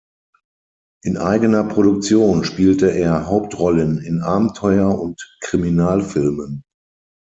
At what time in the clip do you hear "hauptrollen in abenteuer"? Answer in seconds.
3.27-4.99